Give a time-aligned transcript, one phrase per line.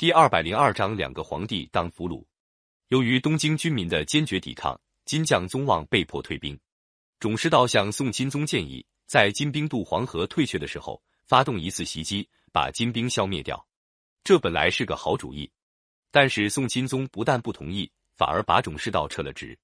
[0.00, 2.24] 第二百零二章两个皇帝当俘虏。
[2.88, 6.58] 由于东京军民的坚决抵抗，金将宗望被迫退兵。
[7.18, 13.62] 种师道向宋钦宗建议，在金兵渡黄河退却的时候，发动一次袭击，把金兵消灭掉。
[14.24, 15.52] 这本来是个好主意，
[16.10, 19.54] 但是宋钦宗不但不同意，反而把种师道撤了职。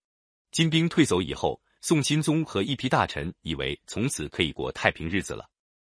[0.51, 5.49] 金兵退走以后，宋钦宗和一批大臣以为从此可以过太平日子了，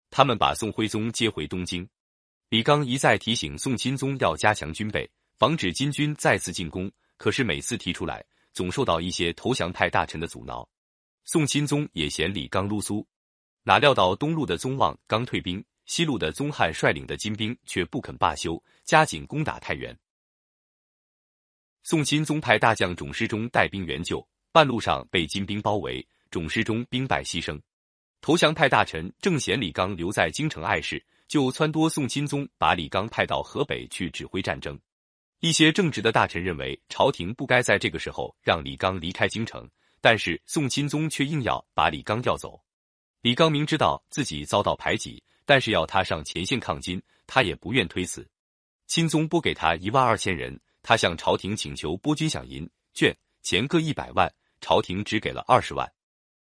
[0.10, 1.86] 他们把宋徽宗接回东京。
[2.50, 5.08] 李纲一再提醒宋钦宗要加强军备，
[5.38, 6.92] 防止金军再次进攻。
[7.16, 10.68] 可是每次提出来，总受到一些投降派大臣的阻挠。
[11.26, 13.06] 宋钦宗也嫌李纲啰嗦，
[13.62, 19.96] 哪料到东路的宗望刚退兵，西路的宗翰率领的金兵却不肯罢休，加紧攻打太原。
[21.84, 27.62] 宋钦宗派大将种师中带兵援救，半路上被金兵包围，种师中兵败牺牲。
[28.22, 31.06] 投降派大臣正嫌李纲留在京城碍事。
[31.30, 34.78] 就撺掇宋钦宗把李纲派到河北去指挥战争。
[35.40, 39.70] 一些正直的大臣认为朝廷不该在这个时候让李纲离开京城，
[40.02, 42.60] 但是宋钦宗却硬要把李纲调走。
[43.22, 48.28] 李纲明知道自己遭到排挤，但是要他上前线抗金，他也不愿推辞。
[48.88, 55.90] 钦宗拨给他一万二千人，他向朝廷请求拨军饷银券钱各一百万，朝廷只给了二十万。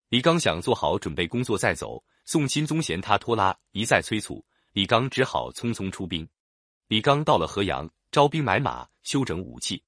[0.07, 4.43] 李纲想做好准备工作再走，宋钦宗嫌他拖拉，一再催促。
[4.73, 6.27] 李刚只好匆匆出兵。
[6.87, 9.83] 李刚到了河阳，招兵买马，修整武器，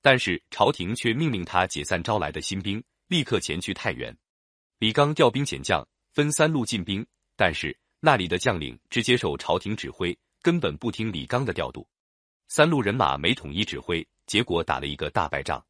[0.00, 4.16] 但是朝廷却命令他解散招来的新兵，立刻前去太原。
[4.78, 7.04] 李刚调兵遣将，分三路进兵，
[7.36, 11.86] 但是那里的将领只接受朝廷指挥，根本不听李刚的调度。
[12.46, 15.62] 三路人马没统一指挥，结果打了一个大败仗。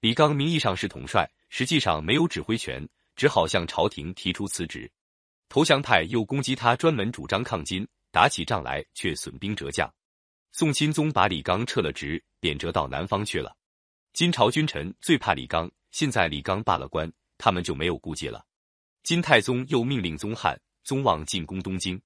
[0.00, 4.90] 李刚名义上是统帅，实际上没有指挥权，只好向朝廷提出辞职。
[5.52, 7.86] 投降派又攻击他，专门主张抗金。
[8.10, 9.92] 打起仗来却损兵折将，
[10.50, 13.54] 宋钦宗把李纲撤了职，贬谪到南方去了。
[14.14, 18.46] 金朝君臣最怕李纲，现在李纲罢了官，他们就没有顾忌了。
[19.02, 22.00] 金太宗又命令宗翰、宗望进攻东京。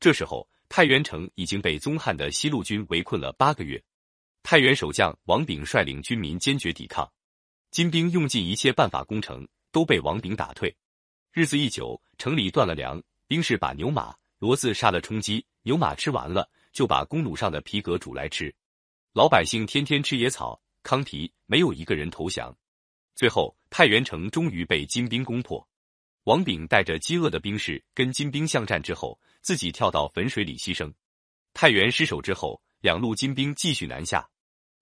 [0.00, 3.80] 这时候，太原城已经被宗翰的西路军围困了八个月。
[4.42, 7.08] 太原守将王炳率领军民坚决抵抗，
[7.70, 10.76] 金兵用尽一切办法攻城，都被王炳打退。
[11.32, 14.12] 日子一久，城里断了粮，兵士把牛马。
[14.40, 18.52] 骡子杀了充饥，牛马吃完了，就把弓弩上的皮革煮来吃。
[19.12, 22.52] 老百姓天天吃野草、糠皮，没有一个人投降。
[23.14, 25.64] 最后，太原城终于被金兵攻破。
[26.24, 30.92] 王炳带着饥饿的兵士跟金兵巷战之后，自己跳到汾水里牺牲。
[31.54, 34.28] 太原失守之后，两路金兵继续南下。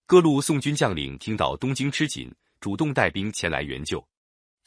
[0.07, 4.03] 各路宋军将领听到东京吃紧，主动带兵前来援救。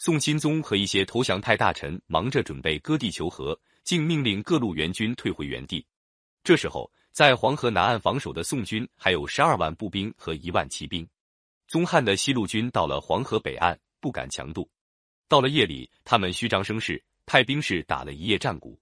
[0.03, 3.55] 宋钦宗和一些投降派大臣忙着准备割地求和。
[3.83, 5.85] 竟命令各路援军退回原地。
[6.43, 11.07] 这时候，在黄河南岸防守的宋军还有十二万步兵和一万骑兵。
[11.67, 14.67] 宗翰的西路军到了黄河北岸，不敢强渡。
[15.27, 18.79] 到了夜里，他们虚张声势，派兵士打了一夜战鼓。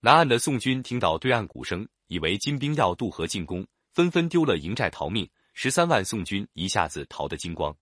[0.00, 5.28] 南岸的宋军听到对岸鼓声，以为金兵要渡河进攻，纷纷丢了营寨逃命。
[5.54, 7.76] 十三万宋军一下子逃得精光。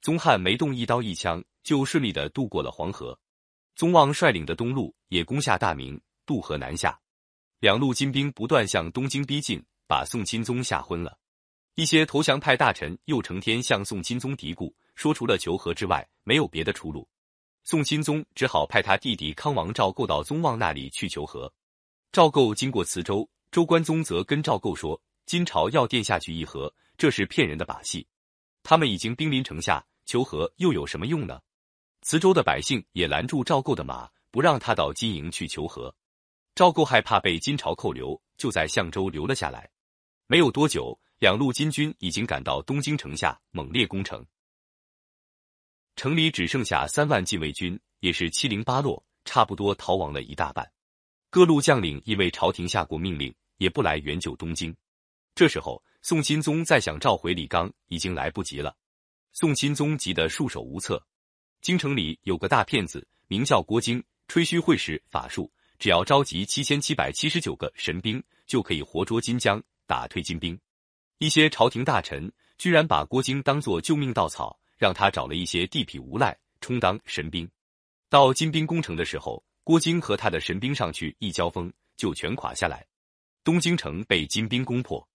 [0.00, 3.18] 宗翰没动一刀一枪，就顺利的渡过了黄河。
[3.74, 6.98] 宗望率领的东路也攻下大名，渡河南下。
[7.60, 11.18] 两路金兵不断向东京逼近，把宋钦宗吓昏了。
[11.74, 17.08] 一些投降派大臣又成天向宋钦宗嘀咕，说除了求和之外，没有别的出路。
[17.64, 21.52] 宋钦宗只好派他弟弟康王赵构到宗望那里去求和。
[22.10, 28.06] 赵构经过磁州，周官宗则跟赵构说：“金朝要殿下去议和，这是骗人的把戏。
[28.62, 31.38] 他们已经兵临城下，求和又有什么用呢？”
[32.00, 35.94] 磁州的百姓也拦住赵构的马，不让他到金营去求和。
[36.54, 39.68] 赵构害怕被金朝扣留，就在相州留了下来。
[40.26, 44.24] 没有多久，两路金军已经赶到东京城下，猛烈攻城。
[45.94, 50.66] 城里只剩下三万禁卫军，也是七零八落，差不多逃亡了一大半。
[51.28, 54.74] 各路将领因为朝廷下过命令，也不来援救东京。
[55.34, 58.74] 这时候，宋钦宗再想召回李纲，已经来不及了。
[59.40, 61.00] 宋钦宗急得束手无策。
[61.60, 65.48] 京城里有个大骗子，名叫郭京，吹嘘会使法术，
[65.78, 70.58] 只要召集七千七百七十九个神兵，就可以活捉金将，打退金兵。
[71.18, 77.48] 一些朝廷大臣居然把郭京当作救命稻草，让他找了一些地痞无赖充当神兵。
[78.08, 82.84] 到金兵攻城的时候，郭京和他的神兵上去一交锋，就全垮下来。
[83.44, 85.08] 东京城被金兵攻破，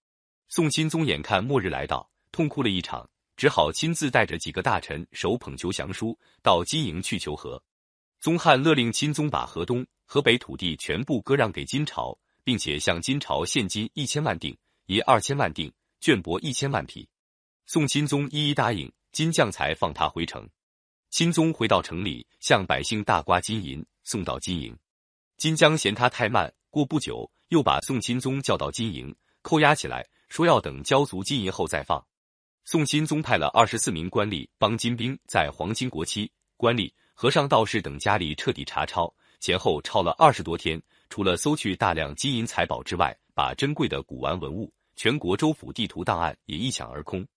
[0.48, 3.06] 宋钦宗眼看末日来到，痛哭了一场。
[3.36, 7.62] 只好亲自带着几个大臣，手捧求降书，到金营去求和。
[8.20, 15.72] 宗翰勒令钦宗把河东、河北土地全部割让给金朝，并且向金朝现金一千万锭，银二千万锭，
[16.02, 17.08] 绢帛一千万匹。
[17.66, 20.48] 宋钦宗一一答应，金将才放他回城。
[21.10, 24.78] 钦宗回到城里，向百姓大刮金银，送到金营。
[25.38, 32.06] 金将嫌他太慢，过不久又把宋钦宗叫到金营，扣押起来，说要等交足金银后再放。
[32.66, 40.82] 宋钦宗派了二十四名官吏帮金兵在皇亲国戚、官吏、和尚、道士等家里彻底查抄，前后抄了二十多天。
[41.10, 47.28] 除了搜去大量金银财宝之外，把珍贵的古玩文物、全国州府地图档案也一抢而空。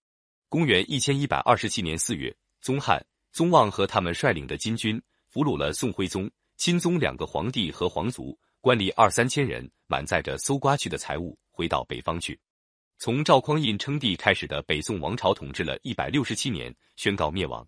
[0.48, 12.38] 公元一千一百二十七年四月，宗翰、宗望和他们率领的金军俘虏了宋徽宗、钦宗两个皇帝和皇族官吏二三千人，满载着搜刮去的财物回到北方去。
[12.98, 17.66] 从赵匡胤称帝开始的北宋王朝统治了一百六十七年，宣告灭亡。